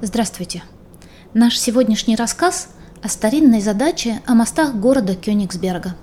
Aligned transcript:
Здравствуйте! 0.00 0.62
Наш 1.34 1.58
сегодняшний 1.58 2.14
рассказ 2.14 2.68
о 3.02 3.08
старинной 3.08 3.60
задаче 3.60 4.22
о 4.26 4.34
мостах 4.34 4.74
города 4.74 5.16
Кёнигсберга. 5.16 5.96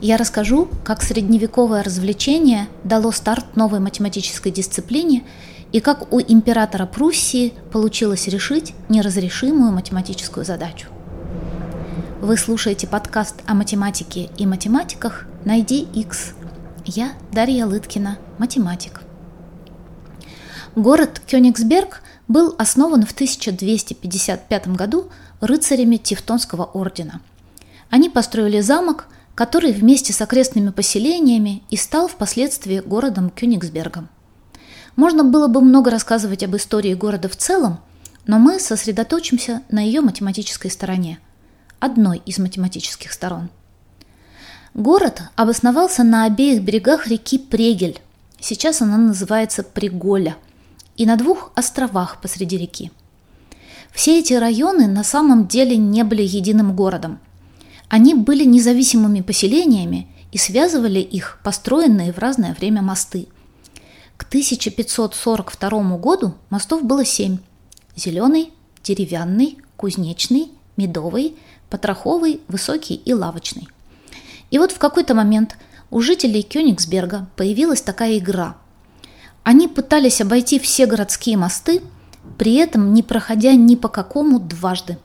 Я 0.00 0.18
расскажу, 0.18 0.68
как 0.84 1.02
средневековое 1.02 1.82
развлечение 1.82 2.68
дало 2.84 3.10
старт 3.10 3.56
новой 3.56 3.80
математической 3.80 4.50
дисциплине 4.50 5.24
и 5.72 5.80
как 5.80 6.12
у 6.12 6.20
императора 6.20 6.84
Пруссии 6.86 7.54
получилось 7.72 8.28
решить 8.28 8.74
неразрешимую 8.88 9.72
математическую 9.72 10.44
задачу. 10.44 10.91
Вы 12.22 12.36
слушаете 12.36 12.86
подкаст 12.86 13.42
о 13.46 13.54
математике 13.54 14.30
и 14.38 14.46
математиках 14.46 15.26
«Найди 15.44 15.80
X». 15.82 16.34
Я 16.84 17.14
Дарья 17.32 17.66
Лыткина, 17.66 18.16
математик. 18.38 19.00
Город 20.76 21.20
Кёнигсберг 21.26 22.00
был 22.28 22.54
основан 22.58 23.04
в 23.04 23.10
1255 23.10 24.68
году 24.68 25.10
рыцарями 25.40 25.96
Тевтонского 25.96 26.62
ордена. 26.62 27.20
Они 27.90 28.08
построили 28.08 28.60
замок, 28.60 29.08
который 29.34 29.72
вместе 29.72 30.12
с 30.12 30.22
окрестными 30.22 30.70
поселениями 30.70 31.64
и 31.70 31.76
стал 31.76 32.06
впоследствии 32.06 32.78
городом 32.78 33.30
Кёнигсбергом. 33.30 34.08
Можно 34.94 35.24
было 35.24 35.48
бы 35.48 35.60
много 35.60 35.90
рассказывать 35.90 36.44
об 36.44 36.54
истории 36.54 36.94
города 36.94 37.28
в 37.28 37.34
целом, 37.34 37.80
но 38.28 38.38
мы 38.38 38.60
сосредоточимся 38.60 39.62
на 39.70 39.80
ее 39.80 40.02
математической 40.02 40.70
стороне, 40.70 41.18
одной 41.82 42.22
из 42.24 42.38
математических 42.38 43.12
сторон. 43.12 43.50
Город 44.74 45.22
обосновался 45.36 46.02
на 46.04 46.24
обеих 46.24 46.62
берегах 46.62 47.06
реки 47.06 47.38
Прегель, 47.38 48.00
сейчас 48.40 48.80
она 48.80 48.96
называется 48.96 49.62
Приголя– 49.62 50.36
и 50.96 51.06
на 51.06 51.16
двух 51.16 51.52
островах 51.54 52.20
посреди 52.20 52.56
реки. 52.56 52.90
Все 53.92 54.18
эти 54.18 54.34
районы 54.34 54.86
на 54.86 55.04
самом 55.04 55.46
деле 55.46 55.76
не 55.76 56.02
были 56.02 56.22
единым 56.22 56.74
городом. 56.74 57.18
Они 57.88 58.14
были 58.14 58.44
независимыми 58.44 59.20
поселениями 59.20 60.08
и 60.30 60.38
связывали 60.38 61.00
их 61.00 61.40
построенные 61.44 62.12
в 62.12 62.18
разное 62.18 62.54
время 62.54 62.80
мосты. 62.80 63.28
К 64.16 64.24
1542 64.24 65.96
году 65.98 66.34
мостов 66.48 66.84
было 66.84 67.04
семь. 67.04 67.38
Зеленый, 67.96 68.52
деревянный, 68.82 69.58
кузнечный, 69.76 70.52
медовый, 70.76 71.36
потроховый, 71.72 72.40
высокий 72.46 72.94
и 72.94 73.12
лавочный. 73.12 73.66
И 74.52 74.58
вот 74.58 74.70
в 74.70 74.78
какой-то 74.78 75.14
момент 75.14 75.56
у 75.90 76.00
жителей 76.00 76.42
Кёнигсберга 76.42 77.26
появилась 77.34 77.82
такая 77.82 78.18
игра– 78.18 78.56
они 79.44 79.66
пытались 79.66 80.20
обойти 80.20 80.58
все 80.58 80.86
городские 80.86 81.36
мосты, 81.36 81.82
при 82.38 82.54
этом 82.54 82.94
не 82.94 83.02
проходя 83.02 83.54
ни 83.54 83.74
по 83.74 83.88
какому 83.88 84.38
дважды. 84.38 84.98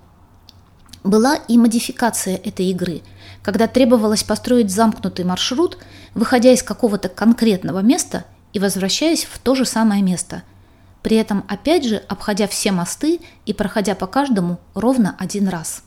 Была 1.03 1.35
и 1.35 1.57
модификация 1.57 2.35
этой 2.35 2.67
игры, 2.67 3.01
когда 3.41 3.67
требовалось 3.67 4.23
построить 4.23 4.71
замкнутый 4.71 5.25
маршрут, 5.25 5.77
выходя 6.13 6.51
из 6.51 6.61
какого-то 6.61 7.09
конкретного 7.09 7.79
места 7.79 8.25
и 8.53 8.59
возвращаясь 8.59 9.23
в 9.23 9.39
то 9.39 9.55
же 9.55 9.65
самое 9.65 10.03
место, 10.03 10.43
при 11.01 11.17
этом 11.17 11.43
опять 11.47 11.85
же 11.85 12.03
обходя 12.07 12.47
все 12.47 12.71
мосты 12.71 13.21
и 13.45 13.53
проходя 13.53 13.95
по 13.95 14.05
каждому 14.05 14.59
ровно 14.75 15.15
один 15.17 15.47
раз. 15.47 15.83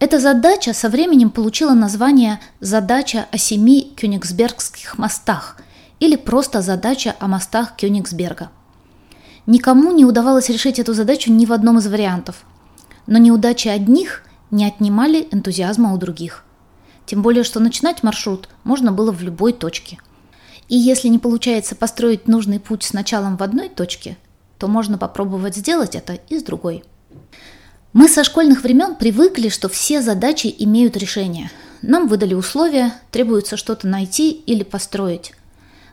Эта 0.00 0.18
задача 0.18 0.72
со 0.72 0.88
временем 0.88 1.30
получила 1.30 1.74
название 1.74 2.40
«Задача 2.58 3.26
о 3.30 3.36
семи 3.36 3.92
кёнигсбергских 3.96 4.96
мостах», 4.96 5.58
или 6.00 6.16
просто 6.16 6.62
задача 6.62 7.14
о 7.20 7.28
мостах 7.28 7.76
Кёнигсберга. 7.76 8.50
Никому 9.44 9.92
не 9.92 10.06
удавалось 10.06 10.48
решить 10.48 10.78
эту 10.78 10.94
задачу 10.94 11.30
ни 11.30 11.44
в 11.44 11.52
одном 11.52 11.78
из 11.78 11.86
вариантов, 11.86 12.44
но 13.06 13.18
неудачи 13.18 13.68
одних 13.68 14.22
не 14.50 14.64
отнимали 14.64 15.28
энтузиазма 15.30 15.92
у 15.92 15.98
других. 15.98 16.44
Тем 17.04 17.20
более, 17.20 17.44
что 17.44 17.60
начинать 17.60 18.02
маршрут 18.02 18.48
можно 18.64 18.92
было 18.92 19.12
в 19.12 19.22
любой 19.22 19.52
точке. 19.52 19.98
И 20.68 20.76
если 20.76 21.08
не 21.08 21.18
получается 21.18 21.76
построить 21.76 22.26
нужный 22.26 22.58
путь 22.58 22.84
с 22.84 22.94
началом 22.94 23.36
в 23.36 23.42
одной 23.42 23.68
точке, 23.68 24.16
то 24.58 24.66
можно 24.66 24.96
попробовать 24.96 25.56
сделать 25.56 25.94
это 25.94 26.14
и 26.14 26.38
с 26.38 26.42
другой. 26.42 26.84
Мы 27.92 28.06
со 28.08 28.22
школьных 28.22 28.62
времен 28.62 28.94
привыкли, 28.94 29.48
что 29.48 29.68
все 29.68 30.00
задачи 30.00 30.54
имеют 30.60 30.96
решение. 30.96 31.50
Нам 31.82 32.06
выдали 32.06 32.34
условия, 32.34 32.94
требуется 33.10 33.56
что-то 33.56 33.88
найти 33.88 34.30
или 34.30 34.62
построить. 34.62 35.32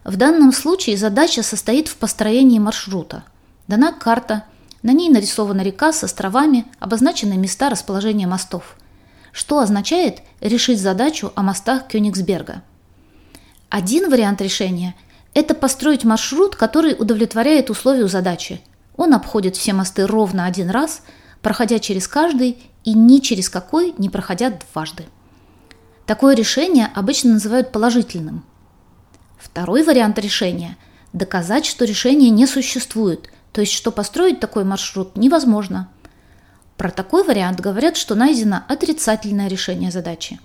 В 0.03 0.16
данном 0.16 0.53
случае 0.53 0.96
задача 0.96 1.41
состоит 1.41 1.88
в 1.88 1.97
построении 1.97 2.59
маршрута. 2.59 3.24
Дана 3.68 3.91
карта, 3.91 4.44
на 4.84 4.91
ней 4.91 5.09
нарисована 5.09 5.62
река 5.62 5.91
с 5.91 6.03
островами, 6.03 6.68
обозначены 6.80 7.35
места 7.35 7.68
расположения 7.68 8.28
мостов. 8.28 8.75
Что 9.31 9.58
означает 9.58 10.19
решить 10.40 10.79
задачу 10.79 11.31
о 11.34 11.41
мостах 11.41 11.88
Кёнигсберга? 11.88 12.62
Один 13.69 14.12
вариант 14.12 14.40
решения– 14.40 14.94
это 15.34 15.56
построить 15.56 16.03
маршрут, 16.03 16.56
который 16.56 16.96
удовлетворяет 16.97 17.72
условию 17.72 18.08
задачи. 18.08 18.62
Он 18.96 19.16
обходит 19.16 19.56
все 19.56 19.74
мосты 19.74 20.06
ровно 20.06 20.46
один 20.46 20.69
раз, 20.69 21.02
проходя 21.41 21.79
через 21.79 22.07
каждый 22.07 22.57
и 22.83 22.93
ни 22.93 23.19
через 23.19 23.49
какой 23.49 23.93
не 23.97 24.09
проходя 24.09 24.51
дважды. 24.51 25.05
Такое 26.05 26.35
решение 26.35 26.89
обычно 26.95 27.33
называют 27.33 27.71
положительным– 27.71 28.43
Второй 29.37 29.83
вариант 29.83 30.17
решения– 30.19 30.77
доказать, 31.13 31.65
что 31.65 31.85
решение 31.85 32.29
не 32.29 32.47
существует, 32.47 33.29
то 33.51 33.61
есть 33.61 33.73
что 33.73 33.91
построить 33.91 34.39
такой 34.39 34.63
маршрут 34.63 35.15
невозможно. 35.15 35.89
Про 36.75 36.91
такой 36.91 37.23
вариант 37.23 37.59
говорят, 37.59 37.97
что 37.97 38.15
найдено 38.15 38.63
отрицательное 38.67 39.47
решение 39.47 39.91
задачи. 39.91 40.39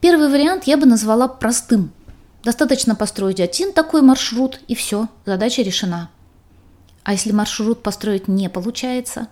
Первый 0.00 0.28
вариант 0.28 0.64
я 0.64 0.76
бы 0.76 0.86
назвала 0.86 1.28
простым. 1.28 1.92
Достаточно 2.44 2.94
построить 2.96 3.40
один 3.40 3.72
такой 3.72 4.02
маршрут 4.02 4.60
и 4.66 4.74
все, 4.74 5.08
задача 5.24 5.62
решена. 5.62 6.10
А 7.04 7.12
если 7.12 7.32
маршрут 7.32 7.82
построить 7.82 8.28
не 8.28 8.48
получается? 8.50 9.28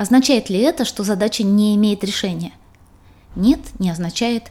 Означает 0.00 0.48
ли 0.48 0.58
это, 0.60 0.86
что 0.86 1.04
задача 1.04 1.42
не 1.42 1.76
имеет 1.76 2.02
решения? 2.04 2.52
Нет, 3.36 3.60
не 3.78 3.90
означает. 3.90 4.44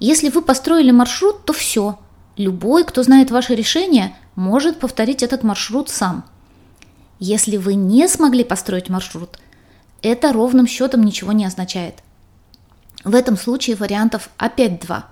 Если 0.00 0.28
вы 0.28 0.42
построили 0.42 0.90
маршрут, 0.90 1.44
то 1.44 1.52
все, 1.52 2.00
Любой, 2.36 2.82
кто 2.82 3.04
знает 3.04 3.30
ваше 3.30 3.54
решение, 3.54 4.16
может 4.34 4.80
повторить 4.80 5.22
этот 5.22 5.44
маршрут 5.44 5.88
сам. 5.88 6.24
Если 7.20 7.58
вы 7.58 7.74
не 7.74 8.08
смогли 8.08 8.42
построить 8.42 8.88
маршрут, 8.88 9.38
это 10.02 10.32
ровным 10.32 10.66
счетом 10.66 11.04
ничего 11.04 11.30
не 11.30 11.44
означает. 11.44 12.02
В 13.04 13.14
этом 13.14 13.36
случае 13.36 13.76
вариантов 13.76 14.30
опять 14.36 14.80
два. 14.80 15.06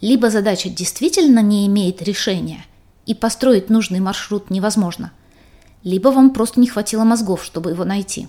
Либо 0.00 0.28
задача 0.28 0.68
действительно 0.68 1.38
не 1.38 1.68
имеет 1.68 2.02
решения, 2.02 2.64
и 3.06 3.14
построить 3.14 3.70
нужный 3.70 4.00
маршрут 4.00 4.50
невозможно, 4.50 5.12
либо 5.84 6.08
вам 6.08 6.30
просто 6.30 6.58
не 6.58 6.66
хватило 6.66 7.04
мозгов, 7.04 7.44
чтобы 7.44 7.70
его 7.70 7.84
найти. 7.84 8.26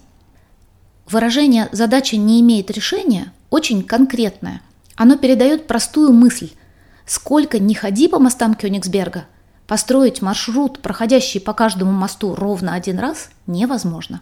Выражение 1.09 1.69
«задача 1.71 2.17
не 2.17 2.41
имеет 2.41 2.71
решения» 2.71 3.31
очень 3.49 3.83
конкретное. 3.83 4.61
Оно 4.95 5.17
передает 5.17 5.67
простую 5.67 6.11
мысль– 6.11 6.51
Сколько 7.05 7.59
ни 7.59 7.73
ходи 7.73 8.07
по 8.07 8.17
мостам 8.17 8.55
Кёнигсберга, 8.55 9.25
построить 9.67 10.23
маршрут, 10.23 10.79
проходящий 10.81 11.39
по 11.39 11.53
каждому 11.53 11.91
мосту 11.91 12.33
ровно 12.33 12.73
один 12.73 12.97
раз, 12.97 13.29
невозможно. 13.45 14.21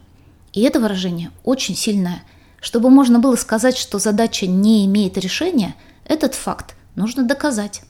И 0.51 0.61
это 0.61 0.81
выражение 0.81 1.31
очень 1.45 1.75
сильное. 1.75 2.23
Чтобы 2.59 2.89
можно 2.89 3.19
было 3.19 3.35
сказать, 3.37 3.77
что 3.77 3.99
задача 3.99 4.47
не 4.47 4.85
имеет 4.85 5.17
решения, 5.17 5.75
этот 6.05 6.35
факт 6.35 6.75
нужно 6.95 7.23
доказать. 7.23 7.83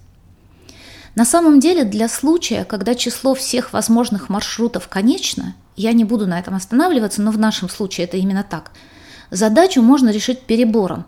На 1.16 1.26
самом 1.26 1.60
деле, 1.60 1.84
для 1.84 2.10
случая, 2.10 2.66
когда 2.66 2.96
число 2.96 3.36
всех 3.36 3.74
возможных 3.74 4.30
маршрутов 4.30 4.88
конечно, 4.88 5.56
я 5.76 5.94
не 5.94 6.04
буду 6.04 6.28
на 6.28 6.40
этом 6.40 6.56
останавливаться, 6.56 7.22
но 7.22 7.32
в 7.32 7.38
нашем 7.38 7.70
случае 7.70 8.06
это 8.06 8.18
именно 8.18 8.44
так, 8.44 8.72
задачу 9.30 9.82
можно 9.82 10.10
решить 10.10 10.42
перебором, 10.42 11.06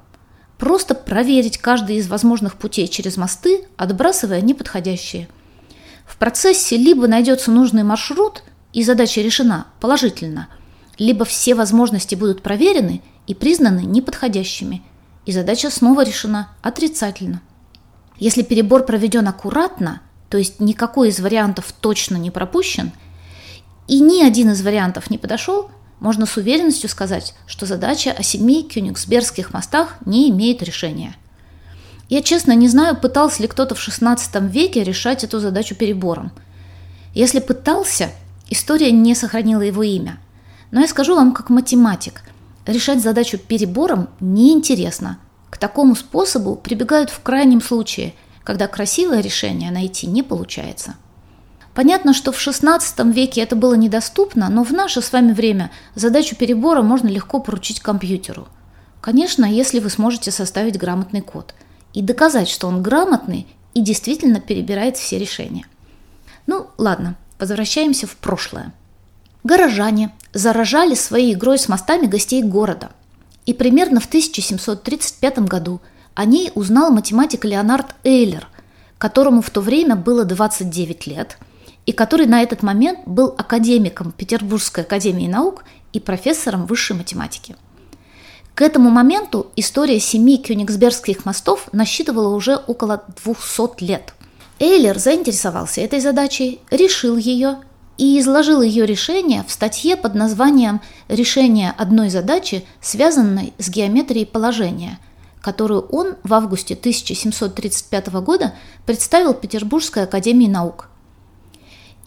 Просто 0.57 0.95
проверить 0.95 1.57
каждый 1.57 1.97
из 1.97 2.07
возможных 2.07 2.55
путей 2.55 2.87
через 2.87 3.17
мосты, 3.17 3.65
отбрасывая 3.75 4.41
неподходящие. 4.41 5.27
В 6.05 6.17
процессе 6.17 6.77
либо 6.77 7.07
найдется 7.07 7.51
нужный 7.51 7.83
маршрут, 7.83 8.43
и 8.71 8.83
задача 8.83 9.21
решена 9.21 9.67
положительно, 9.79 10.47
либо 10.97 11.25
все 11.25 11.55
возможности 11.55 12.15
будут 12.15 12.41
проверены 12.41 13.01
и 13.27 13.33
признаны 13.33 13.81
неподходящими, 13.81 14.83
и 15.25 15.31
задача 15.31 15.69
снова 15.69 16.03
решена 16.03 16.49
отрицательно. 16.61 17.41
Если 18.17 18.43
перебор 18.43 18.85
проведен 18.85 19.27
аккуратно, 19.27 20.01
то 20.29 20.37
есть 20.37 20.59
никакой 20.59 21.09
из 21.09 21.19
вариантов 21.19 21.73
точно 21.79 22.15
не 22.15 22.31
пропущен, 22.31 22.91
и 23.87 23.99
ни 23.99 24.23
один 24.23 24.51
из 24.51 24.61
вариантов 24.61 25.09
не 25.09 25.17
подошел, 25.17 25.69
можно 25.99 26.25
с 26.25 26.37
уверенностью 26.37 26.89
сказать, 26.89 27.33
что 27.45 27.65
задача 27.65 28.11
о 28.11 28.23
семи 28.23 28.63
кёнигсбергских 28.63 29.53
мостах 29.53 29.95
не 30.05 30.29
имеет 30.29 30.61
решения. 30.61 31.15
Я 32.09 32.21
честно 32.21 32.53
не 32.53 32.67
знаю, 32.67 32.95
пытался 32.95 33.41
ли 33.41 33.47
кто-то 33.47 33.75
в 33.75 33.79
XVI 33.79 34.47
веке 34.49 34.83
решать 34.83 35.23
эту 35.23 35.39
задачу 35.39 35.75
перебором. 35.75 36.31
Если 37.13 37.39
пытался, 37.39 38.11
история 38.49 38.91
не 38.91 39.15
сохранила 39.15 39.61
его 39.61 39.83
имя. 39.83 40.19
Но 40.71 40.81
я 40.81 40.87
скажу 40.87 41.15
вам 41.15 41.31
как 41.33 41.49
математик, 41.49 42.21
решать 42.65 43.01
задачу 43.01 43.37
перебором 43.37 44.09
неинтересно. 44.19 45.19
К 45.55 45.57
такому 45.57 45.95
способу 45.95 46.57
прибегают 46.57 47.09
в 47.09 47.21
крайнем 47.21 47.61
случае, 47.61 48.13
когда 48.43 48.67
красивое 48.67 49.21
решение 49.21 49.71
найти 49.71 50.05
не 50.05 50.21
получается. 50.21 50.95
Понятно, 51.73 52.13
что 52.13 52.33
в 52.33 52.35
XVI 52.35 53.13
веке 53.13 53.39
это 53.39 53.55
было 53.55 53.73
недоступно, 53.73 54.49
но 54.49 54.65
в 54.65 54.73
наше 54.73 55.01
с 55.01 55.13
вами 55.13 55.31
время 55.31 55.71
задачу 55.95 56.35
перебора 56.35 56.81
можно 56.81 57.07
легко 57.07 57.39
поручить 57.39 57.79
компьютеру. 57.79 58.49
Конечно, 58.99 59.45
если 59.45 59.79
вы 59.79 59.89
сможете 59.89 60.29
составить 60.29 60.77
грамотный 60.77 61.21
код 61.21 61.55
и 61.93 62.01
доказать, 62.01 62.49
что 62.49 62.67
он 62.67 62.83
грамотный 62.83 63.47
и 63.73 63.79
действительно 63.79 64.41
перебирает 64.41 64.97
все 64.97 65.17
решения. 65.17 65.65
Ну, 66.47 66.67
ладно, 66.77 67.15
возвращаемся 67.39 68.07
в 68.07 68.17
прошлое. 68.17 68.73
Горожане 69.45 70.13
заражали 70.33 70.95
своей 70.95 71.33
игрой 71.33 71.59
с 71.59 71.69
мостами 71.69 72.07
гостей 72.07 72.43
города. 72.43 72.91
И 73.45 73.53
примерно 73.53 73.99
в 73.99 74.05
1735 74.05 75.39
году 75.39 75.81
о 76.13 76.25
ней 76.25 76.51
узнал 76.55 76.91
математик 76.91 77.45
Леонард 77.45 77.95
Эйлер, 78.03 78.47
которому 78.97 79.41
в 79.41 79.49
то 79.49 79.61
время 79.61 79.95
было 79.95 80.25
29 80.25 81.07
лет– 81.07 81.37
и 81.85 81.91
который 81.91 82.25
на 82.25 82.41
этот 82.41 82.63
момент 82.63 82.99
был 83.05 83.33
академиком 83.37 84.11
Петербургской 84.11 84.83
академии 84.83 85.27
наук 85.27 85.63
и 85.93 85.99
профессором 85.99 86.65
высшей 86.65 86.95
математики. 86.95 87.55
К 88.55 88.61
этому 88.61 88.89
моменту 88.89 89.47
история 89.55 89.99
семи 89.99 90.37
кёнигсбергских 90.37 91.25
мостов 91.25 91.67
насчитывала 91.73 92.33
уже 92.33 92.55
около 92.55 93.03
200 93.23 93.83
лет. 93.83 94.13
Эйлер 94.59 94.97
заинтересовался 94.97 95.81
этой 95.81 95.99
задачей, 95.99 96.61
решил 96.71 97.17
ее 97.17 97.57
и 97.97 98.19
изложил 98.19 98.61
ее 98.61 98.85
решение 98.85 99.43
в 99.47 99.51
статье 99.51 99.95
под 99.95 100.15
названием 100.15 100.81
«Решение 101.07 101.73
одной 101.77 102.09
задачи, 102.09 102.65
связанной 102.81 103.53
с 103.57 103.69
геометрией 103.69 104.25
положения», 104.25 104.99
которую 105.41 105.81
он 105.81 106.15
в 106.23 106.33
августе 106.33 106.73
1735 106.73 108.07
года 108.21 108.53
представил 108.85 109.33
Петербургской 109.33 110.03
академии 110.03 110.47
наук– 110.47 110.89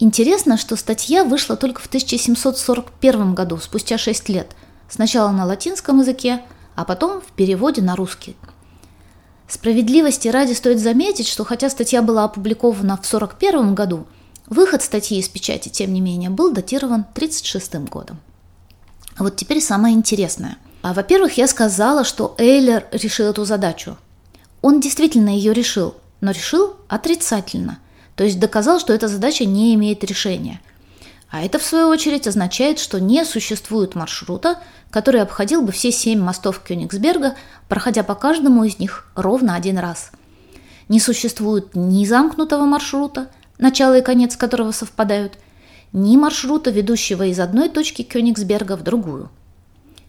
Интересно, 0.01 0.55
что 0.55 0.77
статья 0.77 1.25
вышла 1.25 1.57
только 1.57 1.81
в 1.81 1.87
1741 1.87 3.35
году, 3.35 3.57
спустя 3.57 3.97
6 3.97 4.29
лет. 4.29 4.55
Сначала 4.87 5.29
на 5.31 5.45
латинском 5.45 5.99
языке, 5.99 6.41
а 6.75 6.85
потом 6.85 7.19
в 7.19 7.33
переводе 7.33 7.81
на 7.81 7.97
русский. 7.97 8.37
Справедливости 9.49 10.29
ради 10.29 10.53
стоит 10.53 10.79
заметить, 10.79 11.27
что 11.27 11.43
хотя 11.43 11.69
статья 11.69 12.01
была 12.01 12.23
опубликована 12.23 12.95
в 12.95 13.05
1941 13.05 13.75
году, 13.75 14.07
выход 14.49 14.81
статьи 14.81 15.19
из 15.19 15.29
печати, 15.29 15.69
тем 15.69 15.93
не 15.93 16.01
менее, 16.01 16.29
был 16.29 16.51
датирован 16.51 17.05
1936 17.13 17.89
годом. 17.89 18.19
А 19.15 19.23
вот 19.23 19.35
теперь 19.35 19.61
самое 19.61 19.95
интересное. 19.95 20.57
А, 20.81 20.93
во-первых, 20.93 21.37
я 21.37 21.47
сказала, 21.47 22.03
что 22.03 22.35
Эйлер 22.37 22.85
решил 22.91 23.27
эту 23.27 23.45
задачу. 23.45 23.97
Он 24.61 24.79
действительно 24.79 25.29
ее 25.29 25.53
решил, 25.53 25.95
но 26.21 26.31
решил 26.31 26.75
отрицательно– 26.87 27.79
то 28.19 28.25
есть 28.25 28.37
доказал, 28.37 28.81
что 28.81 28.91
эта 28.91 29.07
задача 29.07 29.45
не 29.45 29.73
имеет 29.75 30.03
решения. 30.03 30.59
А 31.29 31.41
это, 31.41 31.57
в 31.57 31.63
свою 31.63 31.87
очередь, 31.87 32.27
означает, 32.27 32.77
что 32.77 32.99
не 32.99 33.23
существует 33.23 33.95
маршрута, 33.95 34.59
который 34.91 35.21
обходил 35.21 35.61
бы 35.61 35.71
все 35.71 35.89
семь 35.89 36.19
мостов 36.19 36.59
Кёнигсберга, 36.59 37.35
проходя 37.69 38.03
по 38.03 38.15
каждому 38.15 38.65
из 38.65 38.77
них 38.77 39.07
ровно 39.15 39.55
один 39.55 39.77
раз. 39.77 40.11
Не 40.89 40.99
существует 40.99 41.75
ни 41.75 42.03
замкнутого 42.03 42.65
маршрута, 42.65 43.29
начало 43.59 43.99
и 43.99 44.01
конец 44.01 44.35
которого 44.35 44.71
совпадают, 44.71 45.37
ни 45.93 46.17
маршрута, 46.17 46.71
ведущего 46.71 47.27
из 47.27 47.39
одной 47.39 47.69
точки 47.69 48.01
Кёнигсберга 48.01 48.75
в 48.75 48.83
другую. 48.83 49.29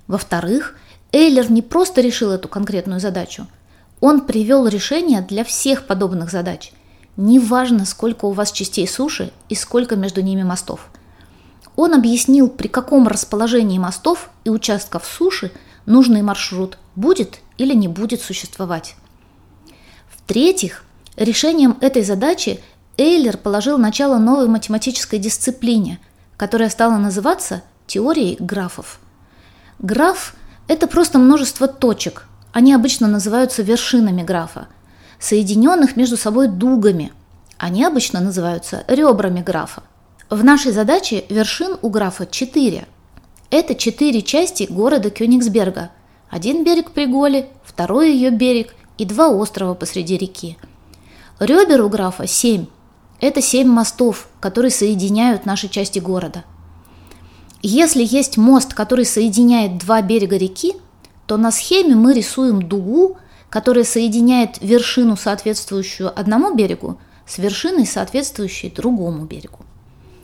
Во-вторых, 0.06 0.76
Эйлер 1.12 1.50
не 1.50 1.60
просто 1.60 2.00
решил 2.00 2.30
эту 2.30 2.48
конкретную 2.48 3.00
задачу, 3.00 3.46
он 4.00 4.22
привел 4.22 4.66
решение 4.66 5.20
для 5.20 5.44
всех 5.44 5.86
подобных 5.86 6.30
задач– 6.30 6.72
Неважно, 7.16 7.84
сколько 7.84 8.24
у 8.24 8.32
вас 8.32 8.50
частей 8.50 8.88
суши 8.88 9.30
и 9.50 9.54
сколько 9.54 9.94
между 9.94 10.22
ними 10.22 10.42
мостов. 10.42 10.88
Он 11.76 11.92
объяснил, 11.92 12.48
при 12.48 12.66
каком 12.66 13.08
расположении 13.08 13.78
мостов 13.78 14.30
и 14.44 14.48
участков 14.48 15.04
суши 15.04 15.52
нужный 15.84 16.22
маршрут 16.22 16.78
будет 16.94 17.40
или 17.58 17.74
не 17.74 17.88
будет 17.88 18.22
существовать. 18.22 18.96
В-третьих, 20.08 20.84
решением 21.16 21.76
этой 21.82 22.04
задачи 22.04 22.60
Эйлер 23.00 23.38
положил 23.38 23.78
начало 23.78 24.18
новой 24.18 24.46
математической 24.46 25.18
дисциплине, 25.18 25.98
которая 26.36 26.68
стала 26.68 26.98
называться 26.98 27.62
теорией 27.86 28.36
графов. 28.38 29.00
Граф– 29.78 30.34
это 30.68 30.86
просто 30.86 31.18
множество 31.18 31.66
точек, 31.66 32.26
они 32.52 32.74
обычно 32.74 33.08
называются 33.08 33.62
вершинами 33.62 34.22
графа– 34.22 34.68
соединенных 35.18 35.96
между 35.96 36.18
собой 36.18 36.48
дугами. 36.48 37.10
Они 37.56 37.84
обычно 37.84 38.20
называются 38.20 38.84
ребрами 38.86 39.40
графа. 39.40 39.82
В 40.28 40.44
нашей 40.44 40.72
задаче 40.72 41.24
вершин 41.30 41.78
у 41.80 41.88
графа 41.88 42.26
4. 42.26 42.86
Это 43.50 43.74
четыре 43.76 44.20
части 44.20 44.66
города 44.68 45.08
Кёнигсберга. 45.08 45.90
Один 46.28 46.64
берег 46.64 46.90
Приголи, 46.90 47.48
второй 47.64 48.12
ее 48.12 48.30
берег 48.30 48.74
и 48.98 49.06
два 49.06 49.30
острова 49.30 49.72
посреди 49.72 50.18
реки. 50.18 50.58
Ребер 51.38 51.80
у 51.80 51.88
графа 51.88 52.26
7. 52.26 52.66
Это 53.20 53.42
семь 53.42 53.68
мостов, 53.68 54.28
которые 54.40 54.70
соединяют 54.70 55.44
наши 55.44 55.68
части 55.68 55.98
города. 55.98 56.44
Если 57.62 58.02
есть 58.02 58.38
мост, 58.38 58.72
который 58.72 59.04
соединяет 59.04 59.78
два 59.78 60.00
берега 60.00 60.38
реки, 60.38 60.74
то 61.26 61.36
на 61.36 61.52
схеме 61.52 61.94
мы 61.94 62.14
рисуем 62.14 62.66
дугу, 62.66 63.18
которая 63.50 63.84
соединяет 63.84 64.58
вершину, 64.62 65.16
соответствующую 65.16 66.18
одному 66.18 66.54
берегу, 66.54 66.98
с 67.26 67.38
вершиной, 67.38 67.86
соответствующей 67.86 68.70
другому 68.70 69.26
берегу. 69.26 69.60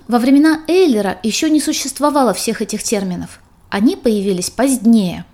Во 0.08 0.18
времена 0.18 0.62
Эйлера 0.66 1.18
еще 1.22 1.50
не 1.50 1.60
существовало 1.60 2.32
всех 2.32 2.62
этих 2.62 2.82
терминов. 2.82 3.40
Они 3.68 3.96
появились 3.96 4.50
позднее. 4.50 5.26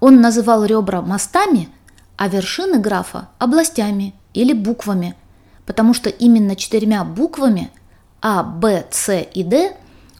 Он 0.00 0.20
называл 0.20 0.64
ребра 0.64 1.02
мостами, 1.02 1.68
а 2.16 2.28
вершины 2.28 2.78
графа– 2.78 3.28
областями 3.38 4.14
или 4.34 4.52
буквами, 4.52 5.14
потому 5.66 5.94
что 5.94 6.10
именно 6.10 6.56
четырьмя 6.56 7.04
буквами 7.04 7.70
А, 8.20 8.42
Б, 8.42 8.86
С 8.90 9.14
и 9.14 9.42
Д 9.42 9.76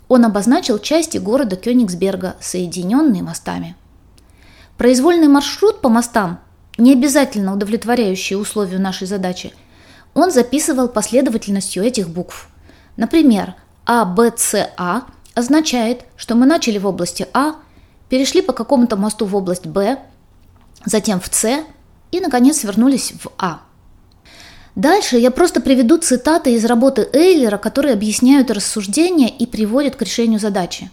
он 0.09 0.25
обозначил 0.25 0.79
части 0.79 1.19
города 1.19 1.57
Кёнигсберга, 1.57 2.37
соединенные 2.41 3.23
мостами. 3.23 3.77
Произвольный 4.77 5.29
маршрут 5.29 5.81
по 5.81 5.89
мостам 5.89 6.41
не 6.77 6.93
обязательно 6.93 7.55
удовлетворяющие 7.55 8.39
условию 8.39 8.81
нашей 8.81 9.07
задачи, 9.07 9.53
он 10.15 10.31
записывал 10.31 10.89
последовательностью 10.89 11.83
этих 11.83 12.11
букв. 12.11 12.49
Например, 12.97 13.55
А, 13.87 14.05
Б, 14.05 14.33
С, 14.37 14.71
А 14.77 15.03
означает, 15.35 16.05
что 16.17 16.35
мы 16.35 16.47
начали 16.47 16.79
в 16.79 16.87
области 16.87 17.27
А, 17.33 17.57
перешли 18.09 18.43
по 18.43 18.53
какому-то 18.53 18.97
мосту 18.97 19.25
в 19.25 19.35
область 19.35 19.67
Б, 19.67 19.99
затем 20.85 21.21
в 21.21 21.27
С 21.35 21.65
и, 22.11 22.21
наконец, 22.21 22.63
вернулись 22.65 23.13
в 23.13 23.31
А. 23.39 23.63
Дальше 24.75 25.19
я 25.19 25.31
просто 25.31 25.61
приведу 25.61 25.99
цитаты 25.99 26.55
из 26.55 26.65
работы 26.65 27.09
Эйлера, 27.13 27.59
которые 27.59 27.93
объясняют 27.93 28.51
рассуждения 28.51 29.29
и 29.29 29.47
приводят 29.47 29.97
к 29.97 30.03
решению 30.03 30.41
задачи. 30.41 30.91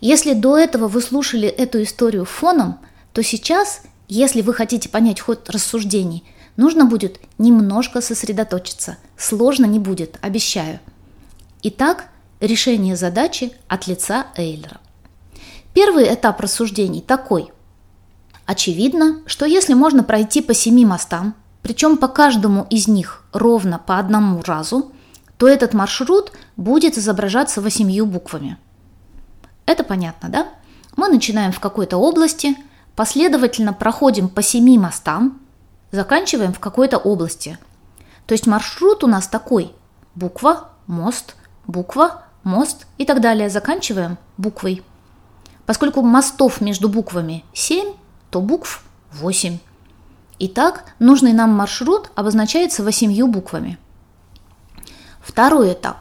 Если 0.00 0.32
до 0.32 0.58
этого 0.58 0.88
вы 0.88 1.00
слушали 1.00 1.48
эту 1.48 1.82
историю 1.82 2.24
фоном, 2.24 2.80
то 3.12 3.22
сейчас 3.22 3.82
если 4.08 4.42
вы 4.42 4.52
хотите 4.52 4.88
понять 4.88 5.20
ход 5.20 5.48
рассуждений, 5.48 6.24
нужно 6.56 6.84
будет 6.84 7.20
немножко 7.38 8.00
сосредоточиться. 8.00 8.98
Сложно 9.16 9.64
не 9.64 9.78
будет, 9.78 10.18
обещаю. 10.20 10.80
Итак, 11.62 12.08
решение 12.40 12.96
задачи 12.96 13.52
от 13.66 13.86
лица 13.86 14.26
Эйлера. 14.36 14.80
Первый 15.72 16.12
этап 16.12 16.40
рассуждений 16.40 17.00
такой. 17.00 17.50
Очевидно, 18.44 19.22
что 19.26 19.46
если 19.46 19.72
можно 19.72 20.04
пройти 20.04 20.42
по 20.42 20.52
семи 20.52 20.84
мостам, 20.84 21.34
причем 21.64 21.96
по 21.96 22.06
каждому 22.06 22.68
из 22.70 22.86
них 22.86 23.24
ровно 23.32 23.80
по 23.80 23.98
одному 23.98 24.40
разу, 24.42 24.92
то 25.36 25.48
этот 25.48 25.74
маршрут 25.74 26.30
будет 26.56 26.96
изображаться 26.96 27.60
восемью 27.60 28.06
буквами. 28.06 28.56
Это 29.66 29.82
понятно, 29.82 30.28
да? 30.28 30.46
Мы 30.96 31.08
начинаем 31.08 31.50
в 31.50 31.58
какой-то 31.58 31.96
области– 31.96 32.56
Последовательно 32.96 33.72
проходим 33.72 34.28
по 34.28 34.40
семи 34.40 34.78
мостам, 34.78 35.40
заканчиваем 35.90 36.52
в 36.52 36.60
какой-то 36.60 36.96
области. 36.96 37.58
То 38.26 38.34
есть 38.34 38.46
маршрут 38.46 39.02
у 39.02 39.08
нас 39.08 39.26
такой. 39.26 39.72
Буква, 40.14 40.70
мост, 40.86 41.34
буква, 41.66 42.22
мост 42.44 42.86
и 42.98 43.04
так 43.04 43.20
далее. 43.20 43.50
Заканчиваем 43.50 44.16
буквой. 44.36 44.84
Поскольку 45.66 46.02
мостов 46.02 46.60
между 46.60 46.88
буквами 46.88 47.44
7, 47.52 47.94
то 48.30 48.40
букв 48.40 48.84
8. 49.12 49.58
Итак, 50.38 50.84
нужный 50.98 51.32
нам 51.32 51.50
маршрут 51.50 52.10
обозначается 52.14 52.82
восемью 52.82 53.28
буквами. 53.28 53.78
Второй 55.20 55.72
этап. 55.72 55.98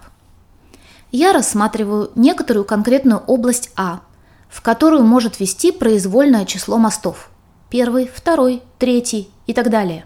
Я 1.12 1.34
рассматриваю 1.34 2.12
некоторую 2.16 2.66
конкретную 2.66 3.20
область 3.20 3.72
А, 3.76 4.02
в 4.50 4.62
которую 4.62 5.04
может 5.04 5.40
вести 5.40 5.72
произвольное 5.72 6.46
число 6.46 6.78
мостов. 6.78 7.30
Первый, 7.70 8.10
второй, 8.14 8.64
третий 8.80 9.30
и 9.48 9.54
так 9.54 9.70
далее. 9.70 10.06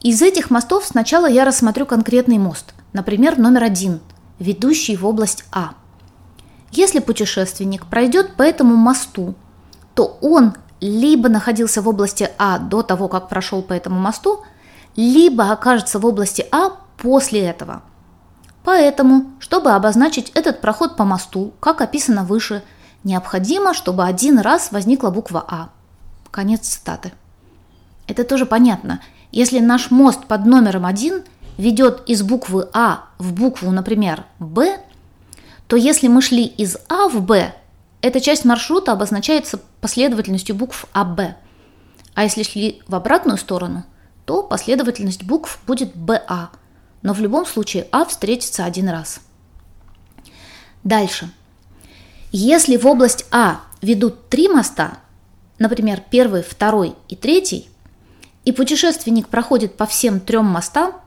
Из 0.00 0.20
этих 0.20 0.50
мостов 0.50 0.84
сначала 0.84 1.26
я 1.26 1.44
рассмотрю 1.44 1.86
конкретный 1.86 2.38
мост, 2.38 2.74
например, 2.92 3.38
номер 3.38 3.64
один, 3.64 4.00
ведущий 4.38 4.96
в 4.96 5.06
область 5.06 5.44
А– 5.52 5.74
если 6.72 7.00
путешественник 7.00 7.86
пройдет 7.86 8.34
по 8.34 8.42
этому 8.42 8.76
мосту, 8.76 9.34
то 9.94 10.16
он 10.22 10.54
либо 10.88 11.28
находился 11.28 11.80
в 11.80 11.88
области 11.88 12.30
А 12.38 12.58
до 12.58 12.82
того, 12.82 13.08
как 13.08 13.28
прошел 13.28 13.62
по 13.62 13.72
этому 13.72 14.00
мосту, 14.00 14.42
либо 14.96 15.50
окажется 15.50 15.98
в 15.98 16.06
области 16.06 16.44
А 16.50 16.70
после 16.98 17.40
этого. 17.40 17.82
Поэтому, 18.64 19.32
чтобы 19.38 19.72
обозначить 19.72 20.30
этот 20.30 20.60
проход 20.60 20.96
по 20.96 21.04
мосту, 21.04 21.52
как 21.60 21.80
описано 21.80 22.24
выше, 22.24 22.62
необходимо, 23.04 23.74
чтобы 23.74 24.04
один 24.04 24.38
раз 24.38 24.72
возникла 24.72 25.10
буква 25.10 25.44
А. 25.46 25.70
Конец 26.30 26.68
цитаты. 26.68 27.12
Это 28.06 28.24
тоже 28.24 28.46
понятно. 28.46 29.00
Если 29.30 29.60
наш 29.60 29.90
мост 29.90 30.26
под 30.26 30.46
номером 30.46 30.84
1 30.84 31.24
ведет 31.58 32.02
из 32.08 32.22
буквы 32.22 32.68
А 32.72 33.04
в 33.18 33.32
букву, 33.32 33.70
например, 33.70 34.24
Б, 34.38 34.80
то 35.66 35.76
если 35.76 36.08
мы 36.08 36.22
шли 36.22 36.44
из 36.44 36.76
А 36.88 37.08
в 37.08 37.22
Б, 37.22 37.54
эта 38.02 38.20
часть 38.20 38.44
маршрута 38.44 38.92
обозначается 38.92 39.60
последовательностью 39.80 40.56
букв 40.56 40.86
АБ. 40.92 41.20
А 42.14 42.22
если 42.22 42.42
шли 42.42 42.82
в 42.86 42.94
обратную 42.94 43.38
сторону, 43.38 43.84
то 44.26 44.42
последовательность 44.42 45.22
букв 45.22 45.60
будет 45.66 45.96
БА. 45.96 46.50
Но 47.02 47.14
в 47.14 47.20
любом 47.20 47.46
случае 47.46 47.86
А 47.92 48.04
встретится 48.04 48.64
один 48.64 48.88
раз. 48.88 49.20
Дальше. 50.84 51.30
Если 52.32 52.76
в 52.76 52.86
область 52.86 53.24
А 53.30 53.60
ведут 53.80 54.28
три 54.28 54.48
моста, 54.48 54.98
например, 55.58 56.02
первый, 56.10 56.42
второй 56.42 56.96
и 57.08 57.14
третий, 57.14 57.68
и 58.44 58.50
путешественник 58.50 59.28
проходит 59.28 59.76
по 59.76 59.86
всем 59.86 60.18
трем 60.18 60.46
мостам, 60.46 61.00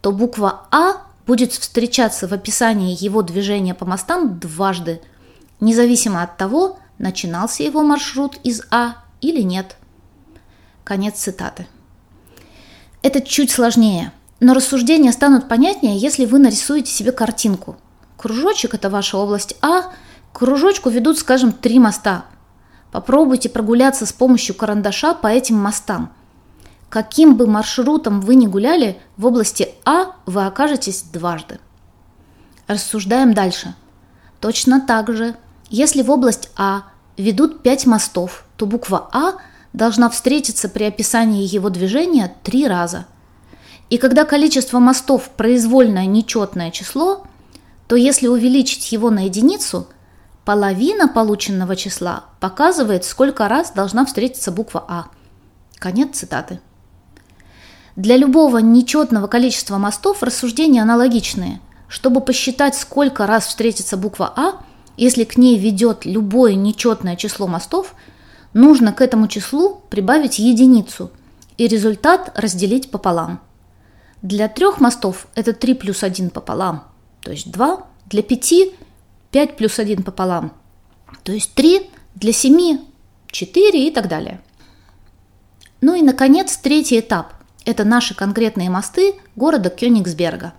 то 0.00 0.10
буква 0.10 0.66
А 0.72 1.02
будет 1.24 1.52
встречаться 1.52 2.26
в 2.26 2.32
описании 2.32 2.96
его 2.98 3.22
движения 3.22 3.74
по 3.74 3.84
мостам 3.84 4.40
дважды, 4.40 5.00
независимо 5.62 6.22
от 6.22 6.36
того, 6.36 6.78
начинался 6.98 7.62
его 7.62 7.82
маршрут 7.82 8.36
из 8.44 8.62
А 8.70 8.96
или 9.22 9.40
нет. 9.40 9.76
Конец 10.84 11.14
цитаты. 11.14 11.66
Это 13.00 13.22
чуть 13.22 13.50
сложнее, 13.50 14.12
но 14.40 14.52
рассуждения 14.52 15.12
станут 15.12 15.48
понятнее, 15.48 15.96
если 15.96 16.26
вы 16.26 16.38
нарисуете 16.38 16.92
себе 16.92 17.12
картинку. 17.12 17.76
Кружочек– 18.18 18.74
это 18.74 18.90
ваша 18.90 19.16
область 19.16 19.56
А, 19.62 19.84
к 20.32 20.38
кружочку 20.38 20.90
ведут, 20.90 21.18
скажем, 21.18 21.52
три 21.52 21.78
моста. 21.78 22.26
Попробуйте 22.90 23.48
прогуляться 23.48 24.04
с 24.04 24.12
помощью 24.12 24.54
карандаша 24.54 25.14
по 25.14 25.28
этим 25.28 25.56
мостам– 25.56 26.12
Каким 26.92 27.38
бы 27.38 27.46
маршрутом 27.46 28.20
вы 28.20 28.34
ни 28.34 28.46
гуляли, 28.46 29.00
в 29.16 29.24
области 29.24 29.70
А 29.86 30.14
вы 30.26 30.44
окажетесь 30.44 31.04
дважды. 31.04 31.58
Рассуждаем 32.66 33.32
дальше. 33.32 33.74
Точно 34.40 34.78
так 34.78 35.10
же, 35.10 35.34
если 35.72 36.02
в 36.02 36.10
область 36.10 36.50
А 36.54 36.84
ведут 37.16 37.62
5 37.62 37.86
мостов, 37.86 38.44
то 38.58 38.66
буква 38.66 39.08
А 39.10 39.32
должна 39.72 40.10
встретиться 40.10 40.68
при 40.68 40.84
описании 40.84 41.46
его 41.46 41.70
движения 41.70 42.32
три 42.42 42.68
раза. 42.68 43.06
И 43.88 43.96
когда 43.96 44.26
количество 44.26 44.78
мостов 44.80 45.30
произвольное 45.30 46.04
нечетное 46.04 46.70
число, 46.70 47.26
то 47.88 47.96
если 47.96 48.28
увеличить 48.28 48.92
его 48.92 49.08
на 49.08 49.24
единицу, 49.24 49.86
половина 50.44 51.08
полученного 51.08 51.74
числа 51.74 52.24
показывает, 52.38 53.06
сколько 53.06 53.48
раз 53.48 53.72
должна 53.72 54.04
встретиться 54.04 54.52
буква 54.52 54.84
А. 54.86 55.06
Конец 55.78 56.18
цитаты. 56.18 56.60
Для 57.96 58.18
любого 58.18 58.58
нечетного 58.58 59.26
количества 59.26 59.78
мостов 59.78 60.22
рассуждения 60.22 60.82
аналогичные. 60.82 61.60
Чтобы 61.88 62.20
посчитать, 62.20 62.74
сколько 62.74 63.26
раз 63.26 63.46
встретится 63.46 63.96
буква 63.96 64.32
А, 64.36 64.62
если 64.96 65.24
к 65.24 65.36
ней 65.36 65.58
ведет 65.58 66.04
любое 66.04 66.54
нечетное 66.54 67.16
число 67.16 67.46
мостов, 67.46 67.94
нужно 68.52 68.92
к 68.92 69.00
этому 69.00 69.28
числу 69.28 69.82
прибавить 69.90 70.38
единицу 70.38 71.10
и 71.56 71.66
результат 71.66 72.32
разделить 72.34 72.90
пополам. 72.90 73.40
Для 74.20 74.48
трех 74.48 74.80
мостов 74.80 75.26
это 75.34 75.52
3 75.52 75.74
плюс 75.74 76.02
1 76.02 76.30
пополам, 76.30 76.84
то 77.22 77.32
есть 77.32 77.50
2. 77.50 77.86
Для 78.06 78.22
5– 78.22 78.54
5 79.30 79.56
плюс 79.56 79.78
1 79.78 80.02
пополам, 80.02 80.52
то 81.22 81.32
есть 81.32 81.54
3. 81.54 81.90
Для 82.14 82.32
7– 82.32 82.78
4 83.28 83.86
и 83.86 83.90
так 83.90 84.08
далее. 84.08 84.40
Ну 85.80 85.94
и, 85.94 86.02
наконец, 86.02 86.56
третий 86.58 87.00
этап– 87.00 87.32
это 87.64 87.84
наши 87.84 88.14
конкретные 88.14 88.70
мосты 88.70 89.14
города 89.34 89.70
Кёнигсберга. 89.70 90.52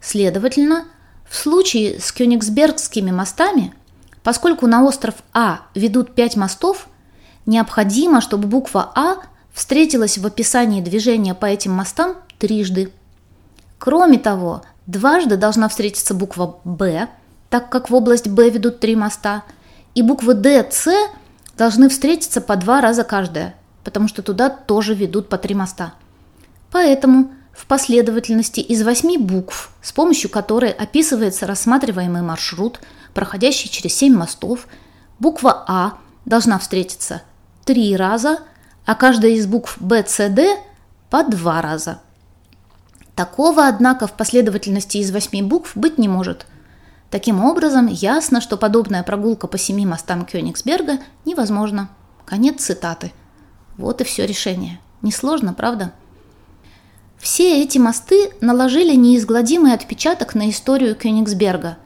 Следовательно, 0.00 0.86
в 1.28 1.36
случае 1.36 2.00
с 2.00 2.12
Кёнигсбергскими 2.12 3.10
мостами, 3.10 3.74
поскольку 4.22 4.66
на 4.66 4.84
остров 4.84 5.14
А 5.32 5.62
ведут 5.74 6.14
пять 6.14 6.36
мостов, 6.36 6.88
необходимо, 7.46 8.20
чтобы 8.20 8.48
буква 8.48 8.92
А 8.94 9.16
встретилась 9.52 10.18
в 10.18 10.26
описании 10.26 10.80
движения 10.80 11.34
по 11.34 11.46
этим 11.46 11.72
мостам 11.72 12.16
трижды. 12.38 12.92
Кроме 13.78 14.18
того, 14.18 14.62
дважды 14.86 15.36
должна 15.36 15.68
встретиться 15.68 16.14
буква 16.14 16.60
Б, 16.64 17.08
так 17.50 17.70
как 17.70 17.90
в 17.90 17.94
область 17.94 18.28
Б 18.28 18.50
ведут 18.50 18.80
три 18.80 18.96
моста, 18.96 19.44
и 19.94 20.02
буквы 20.02 20.34
Д, 20.34 20.68
С 20.70 20.90
должны 21.56 21.88
встретиться 21.88 22.40
по 22.40 22.56
два 22.56 22.80
раза 22.80 23.04
каждая– 23.04 23.54
потому 23.84 24.08
что 24.08 24.22
туда 24.22 24.48
тоже 24.48 24.94
ведут 24.94 25.28
по 25.28 25.38
три 25.38 25.54
моста. 25.54 25.94
Поэтому 26.72 27.30
в 27.56 27.66
последовательности 27.66 28.60
из 28.60 28.82
восьми 28.82 29.16
букв, 29.16 29.70
с 29.80 29.92
помощью 29.92 30.30
которой 30.30 30.70
описывается 30.70 31.46
рассматриваемый 31.46 32.22
маршрут, 32.22 32.80
проходящий 33.12 33.70
через 33.70 33.94
семь 33.94 34.14
мостов, 34.14 34.66
буква 35.18 35.64
А 35.66 35.98
должна 36.24 36.58
встретиться 36.58 37.22
три 37.64 37.96
раза, 37.96 38.40
а 38.84 38.94
каждая 38.94 39.32
из 39.32 39.46
букв 39.46 39.80
Б, 39.80 40.04
С, 40.06 40.28
Д 40.28 40.58
по 41.10 41.22
два 41.22 41.62
раза. 41.62 42.00
Такого, 43.14 43.68
однако, 43.68 44.06
в 44.08 44.14
последовательности 44.14 44.98
из 44.98 45.12
восьми 45.12 45.40
букв 45.42 45.76
быть 45.76 45.98
не 45.98 46.08
может. 46.08 46.46
Таким 47.10 47.44
образом, 47.44 47.86
ясно, 47.86 48.40
что 48.40 48.56
подобная 48.56 49.04
прогулка 49.04 49.46
по 49.46 49.56
семи 49.56 49.86
мостам 49.86 50.26
Кёнигсберга 50.26 50.98
невозможна. 51.24 51.88
Конец 52.26 52.62
цитаты– 52.64 53.12
вот 53.76 54.00
и 54.00 54.04
все 54.04 54.26
решение. 54.26 54.80
Несложно, 55.02 55.52
правда? 55.54 55.92
Все 57.18 57.62
эти 57.62 57.78
мосты 57.78 58.30
наложили 58.40 58.94
неизгладимый 58.94 59.72
отпечаток 59.72 60.34
на 60.34 60.50
историю 60.50 60.94
Кёнигсберга, 60.94 61.78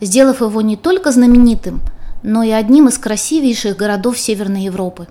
сделав 0.00 0.40
его 0.40 0.60
не 0.62 0.76
только 0.76 1.12
знаменитым, 1.12 1.80
но 2.22 2.42
и 2.42 2.50
одним 2.50 2.88
из 2.88 2.98
красивейших 2.98 3.76
городов 3.76 4.18
Северной 4.18 4.62
Европы. 4.62 5.06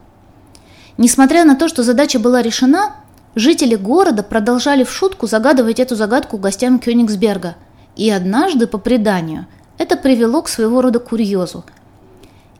Несмотря 0.97 1.45
на 1.45 1.55
то, 1.55 1.67
что 1.67 1.83
задача 1.83 2.19
была 2.19 2.41
решена, 2.41 2.95
жители 3.35 3.75
города 3.75 4.23
продолжали 4.23 4.83
в 4.83 4.91
шутку 4.91 5.27
загадывать 5.27 5.79
эту 5.79 5.95
загадку 5.95 6.37
гостям 6.37 6.79
Кёнигсберга, 6.79 7.55
и 7.95 8.09
однажды, 8.09 8.67
по 8.67 8.77
преданию, 8.77 9.45
это 9.77 9.97
привело 9.97 10.41
к 10.41 10.49
своего 10.49 10.81
рода 10.81 10.99
курьезу– 10.99 11.63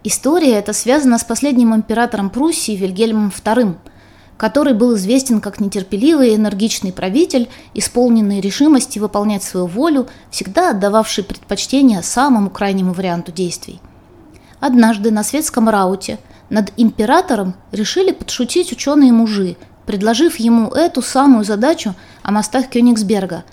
История 0.08 0.60
эта 0.60 0.72
связана 0.72 1.18
с 1.18 1.24
последним 1.24 1.74
императором 1.74 2.30
Пруссии 2.30 2.76
Вильгельмом 2.76 3.34
II, 3.36 3.74
который 4.38 4.74
был 4.74 4.96
известен 4.96 5.42
как 5.42 5.60
нетерпеливый 5.60 6.32
и 6.32 6.36
энергичный 6.36 6.92
правитель, 6.92 7.50
исполненный 7.74 8.42
решимости 8.42 9.00
выполнять 9.00 9.44
свою 9.44 9.68
волю, 9.68 10.08
всегда 10.30 10.72
отдававший 10.72 11.24
предпочтение 11.24 12.04
самому 12.04 12.50
крайнему 12.50 12.94
варианту 12.94 13.32
действий. 13.32 13.80
Однажды 14.60 15.12
на 15.12 15.24
светском 15.24 15.70
рауте 15.70 16.20
над 16.50 16.72
императором 16.78 17.56
решили 17.72 18.12
подшутить 18.12 18.72
ученые-мужи, 18.72 19.58
предложив 19.86 20.38
ему 20.38 20.70
эту 20.70 21.02
самую 21.02 21.44
задачу 21.44 21.94
о 22.24 22.32
мостах 22.32 22.70
Кёнигсберга, 22.70 23.44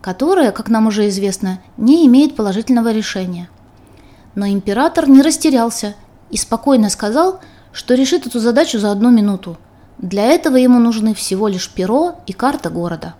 которая, 0.00 0.52
как 0.52 0.68
нам 0.68 0.86
уже 0.86 1.08
известно, 1.08 1.60
не 1.76 2.06
имеет 2.06 2.36
положительного 2.36 2.92
решения– 2.92 3.48
но 4.38 4.46
император 4.46 5.08
не 5.08 5.20
растерялся 5.20 5.96
и 6.30 6.36
спокойно 6.36 6.90
сказал, 6.90 7.40
что 7.72 7.94
решит 7.94 8.28
эту 8.28 8.38
задачу 8.38 8.78
за 8.78 8.92
одну 8.92 9.10
минуту. 9.10 9.58
Для 9.98 10.26
этого 10.26 10.56
ему 10.56 10.78
нужны 10.78 11.12
всего 11.12 11.48
лишь 11.48 11.70
перо 11.70 12.20
и 12.26 12.32
карта 12.32 12.70
города. 12.70 13.14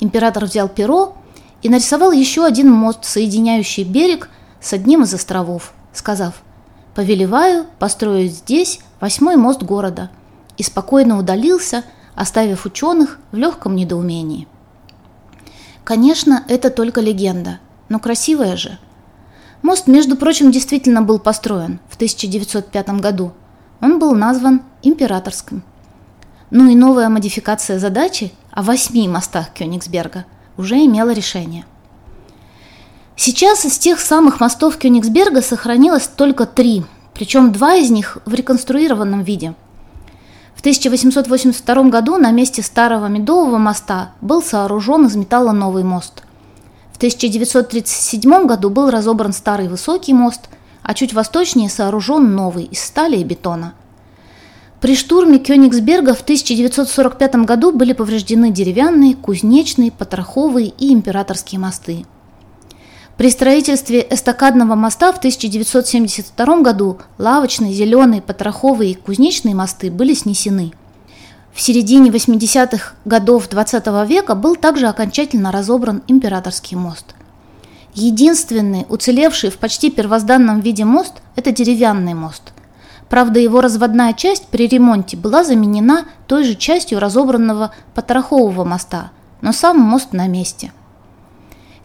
Император 0.00 0.44
взял 0.44 0.68
перо 0.68 1.16
и 1.62 1.68
нарисовал 1.68 2.12
еще 2.12 2.44
один 2.44 2.70
мост, 2.70 3.04
соединяющий 3.04 3.84
берег 3.84 4.28
с 4.60 4.72
одним 4.72 5.02
из 5.02 5.14
островов, 5.14 5.72
сказав 5.92 6.42
Повелеваю 6.94 7.66
построить 7.78 8.34
здесь 8.34 8.80
восьмой 9.00 9.36
мост 9.36 9.62
города 9.62 10.10
и 10.56 10.62
спокойно 10.62 11.18
удалился, 11.18 11.84
оставив 12.14 12.66
ученых 12.66 13.18
в 13.30 13.36
легком 13.36 13.76
недоумении. 13.76 14.48
Конечно, 15.84 16.44
это 16.48 16.70
только 16.70 17.00
легенда, 17.00 17.60
но 17.88 17.98
красивая 17.98 18.56
же. 18.56 18.78
Мост, 19.62 19.86
между 19.86 20.16
прочим, 20.16 20.50
действительно 20.50 21.00
был 21.00 21.18
построен 21.18 21.80
в 21.88 21.94
1905 21.94 22.88
году. 23.00 23.32
Он 23.80 23.98
был 23.98 24.14
назван 24.14 24.62
императорским. 24.82 25.62
Ну 26.50 26.70
и 26.70 26.74
новая 26.74 27.10
модификация 27.10 27.78
задачи 27.78 28.32
о 28.50 28.62
восьми 28.62 29.06
мостах 29.06 29.52
Кёнигсберга 29.52 30.24
уже 30.56 30.76
имела 30.76 31.10
решение. 31.10 31.66
Сейчас 33.16 33.66
из 33.66 33.78
тех 33.78 34.00
самых 34.00 34.40
мостов 34.40 34.78
Кёнигсберга 34.78 35.42
сохранилось 35.42 36.06
только 36.06 36.46
три, 36.46 36.84
причем 37.12 37.52
два 37.52 37.74
из 37.74 37.90
них 37.90 38.16
в 38.24 38.32
реконструированном 38.32 39.22
виде. 39.22 39.54
В 40.54 40.60
1882 40.60 41.82
году 41.90 42.16
на 42.16 42.30
месте 42.30 42.62
старого 42.62 43.08
Медового 43.08 43.58
моста 43.58 44.12
был 44.22 44.42
сооружен 44.42 45.06
из 45.06 45.16
металла 45.16 45.52
новый 45.52 45.84
мост. 45.84 46.22
В 46.92 46.96
1937 46.96 48.46
году 48.46 48.70
был 48.70 48.90
разобран 48.90 49.34
старый 49.34 49.68
высокий 49.68 50.14
мост, 50.14 50.48
а 50.82 50.94
чуть 50.94 51.12
восточнее 51.12 51.68
сооружен 51.68 52.34
новый 52.34 52.64
из 52.64 52.82
стали 52.82 53.18
и 53.18 53.24
бетона– 53.24 53.74
при 54.80 54.94
штурме 54.94 55.38
Кёнигсберга 55.40 56.14
в 56.14 56.20
1945 56.20 57.34
году 57.44 57.72
были 57.72 57.92
повреждены 57.92 58.52
деревянные, 58.52 59.16
кузнечные, 59.16 59.90
потроховые 59.90 60.68
и 60.68 60.92
императорские 60.92 61.58
мосты. 61.58 62.06
При 63.16 63.30
строительстве 63.30 64.06
эстакадного 64.08 64.76
моста 64.76 65.12
в 65.12 65.18
1972 65.18 66.60
году 66.60 66.98
лавочные, 67.18 67.72
зеленые, 67.72 68.22
потроховые 68.22 68.92
и 68.92 68.94
кузнечные 68.94 69.56
мосты 69.56 69.90
были 69.90 70.14
снесены. 70.14 70.72
В 71.52 71.60
середине 71.60 72.10
80-х 72.10 72.94
годов 73.04 73.48
XX 73.48 73.82
-го 73.82 74.06
века 74.06 74.36
был 74.36 74.54
также 74.54 74.86
окончательно 74.86 75.50
разобран 75.50 76.04
императорский 76.06 76.76
мост. 76.76 77.16
Единственный 77.94 78.86
уцелевший 78.88 79.50
в 79.50 79.58
почти 79.58 79.90
первозданном 79.90 80.60
виде 80.60 80.84
мост– 80.84 81.14
это 81.34 81.50
деревянный 81.50 82.14
мост– 82.14 82.52
Правда, 83.08 83.40
его 83.40 83.60
разводная 83.60 84.12
часть 84.12 84.48
при 84.48 84.66
ремонте 84.66 85.16
была 85.16 85.42
заменена 85.42 86.04
той 86.26 86.44
же 86.44 86.54
частью 86.54 87.00
разобранного 87.00 87.72
Потрохового 87.94 88.64
моста, 88.64 89.10
но 89.40 89.52
сам 89.52 89.78
мост 89.78 90.12
на 90.12 90.26
месте. 90.26 90.72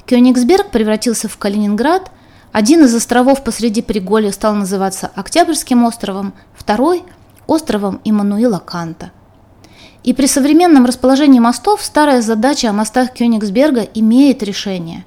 Кёнигсберг 0.06 0.70
превратился 0.70 1.30
в 1.30 1.38
Калининград, 1.38 2.12
один 2.52 2.84
из 2.84 2.94
островов 2.94 3.44
посреди 3.44 3.82
Приголья 3.82 4.32
стал 4.32 4.54
называться 4.54 5.12
Октябрьским 5.16 5.84
островом, 5.86 6.34
второй– 6.54 7.04
островом 7.48 8.00
Иммануила 8.04 8.60
Канта. 8.60 9.12
И 10.04 10.14
при 10.14 10.28
современном 10.28 10.86
расположении 10.86 11.40
мостов 11.40 11.82
старая 11.82 12.22
задача 12.22 12.70
о 12.70 12.74
мостах 12.74 13.14
Кёнигсберга 13.14 13.82
имеет 13.82 14.44
решение. 14.44 15.06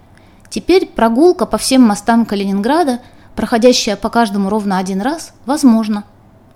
Теперь 0.48 0.86
прогулка 0.86 1.44
по 1.44 1.58
всем 1.58 1.82
мостам 1.82 2.24
Калининграда– 2.24 3.00
проходящая 3.36 3.96
по 3.96 4.08
каждому 4.08 4.48
ровно 4.48 4.78
один 4.78 5.00
раз, 5.00 5.32
возможно. 5.44 6.04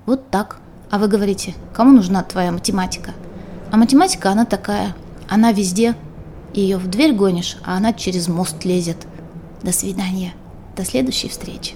Вот 0.07 0.31
так. 0.31 0.57
А 0.91 0.99
вы 0.99 1.07
говорите, 1.07 1.55
кому 1.73 1.93
нужна 1.93 2.23
твоя 2.25 2.51
математика? 2.51 3.13
А 3.71 3.77
математика, 3.77 4.31
она 4.31 4.45
такая, 4.45 4.97
она 5.29 5.53
везде. 5.53 5.95
Ее 6.53 6.79
в 6.79 6.89
дверь 6.89 7.13
гонишь, 7.13 7.59
а 7.65 7.77
она 7.77 7.93
через 7.93 8.27
мост 8.27 8.65
лезет. 8.65 9.07
До 9.63 9.71
свидания. 9.71 10.33
До 10.75 10.85
следующей 10.85 11.29
встречи. 11.29 11.75